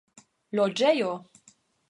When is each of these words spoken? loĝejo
loĝejo 0.59 1.13